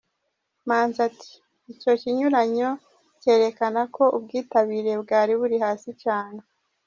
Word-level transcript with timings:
Manzi 0.67 0.99
ati 1.09 1.31
“Icyo 1.73 1.91
kinyuranyo 2.01 2.69
kerekanaga 3.21 3.91
ko 3.95 4.03
ubwitabire 4.17 4.91
bwari 5.01 5.33
buri 5.39 5.55
hasi 5.63 5.91
cyane. 6.03 6.39